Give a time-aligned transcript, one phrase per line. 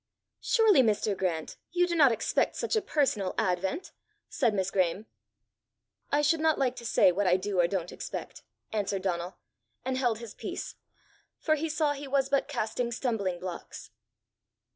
[0.39, 1.15] "Surely, Mr.
[1.15, 3.91] Grant, you do not expect such a personal advent!"
[4.29, 5.05] said Miss Graeme.
[6.09, 8.41] "I should not like to say what I do or don't expect,"
[8.73, 9.37] answered Donal
[9.85, 10.73] and held his peace,
[11.37, 13.91] for he saw he was but casting stumbling blocks.